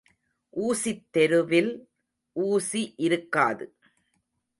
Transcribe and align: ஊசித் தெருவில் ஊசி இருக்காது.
ஊசித் 0.53 1.03
தெருவில் 1.11 1.71
ஊசி 2.35 2.93
இருக்காது. 2.97 3.67